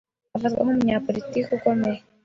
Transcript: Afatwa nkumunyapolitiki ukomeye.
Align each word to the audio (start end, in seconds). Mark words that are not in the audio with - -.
Afatwa 0.35 0.61
nkumunyapolitiki 0.63 1.39
ukomeye. 1.55 1.99